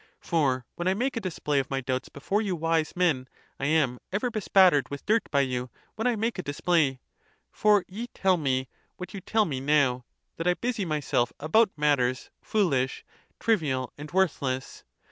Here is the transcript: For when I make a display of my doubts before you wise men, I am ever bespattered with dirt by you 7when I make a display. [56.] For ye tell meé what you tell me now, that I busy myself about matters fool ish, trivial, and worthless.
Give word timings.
For 0.19 0.65
when 0.77 0.87
I 0.87 0.95
make 0.95 1.15
a 1.15 1.19
display 1.21 1.59
of 1.59 1.69
my 1.69 1.79
doubts 1.79 2.09
before 2.09 2.41
you 2.41 2.55
wise 2.55 2.95
men, 2.95 3.27
I 3.59 3.67
am 3.67 3.99
ever 4.11 4.31
bespattered 4.31 4.89
with 4.89 5.05
dirt 5.05 5.29
by 5.29 5.41
you 5.41 5.67
7when 5.95 6.07
I 6.07 6.15
make 6.15 6.39
a 6.39 6.41
display. 6.41 6.99
[56.] 7.51 7.51
For 7.51 7.85
ye 7.87 8.07
tell 8.07 8.35
meé 8.35 8.65
what 8.97 9.13
you 9.13 9.21
tell 9.21 9.45
me 9.45 9.59
now, 9.59 10.05
that 10.37 10.47
I 10.47 10.55
busy 10.55 10.85
myself 10.85 11.31
about 11.39 11.69
matters 11.77 12.31
fool 12.41 12.73
ish, 12.73 13.05
trivial, 13.39 13.93
and 13.95 14.09
worthless. 14.09 14.83